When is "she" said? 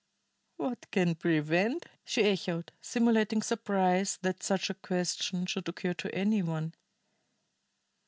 2.03-2.23